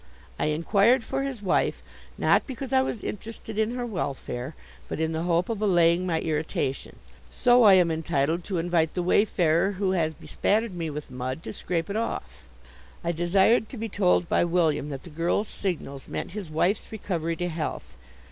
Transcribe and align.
I 0.39 0.47
inquired 0.47 1.03
for 1.03 1.21
his 1.21 1.43
wife, 1.43 1.83
not 2.17 2.47
because 2.47 2.73
I 2.73 2.81
was 2.81 3.03
interested 3.03 3.59
in 3.59 3.75
her 3.75 3.85
welfare, 3.85 4.55
but 4.87 4.99
in 4.99 5.11
the 5.11 5.21
hope 5.21 5.47
of 5.47 5.61
allaying 5.61 6.07
my 6.07 6.19
irritation. 6.21 6.95
So 7.29 7.61
I 7.61 7.75
am 7.75 7.91
entitled 7.91 8.43
to 8.45 8.57
invite 8.57 8.95
the 8.95 9.03
wayfarer 9.03 9.73
who 9.73 9.91
has 9.91 10.15
bespattered 10.15 10.73
me 10.73 10.89
with 10.89 11.11
mud 11.11 11.43
to 11.43 11.53
scrape 11.53 11.87
it 11.87 11.95
off. 11.95 12.41
I 13.03 13.11
desired 13.11 13.69
to 13.69 13.77
be 13.77 13.89
told 13.89 14.27
by 14.27 14.43
William 14.43 14.89
that 14.89 15.03
the 15.03 15.11
girl's 15.11 15.47
signals 15.47 16.07
meant 16.07 16.31
his 16.31 16.49
wife's 16.49 16.91
recovery 16.91 17.35
to 17.35 17.47
health. 17.47 17.95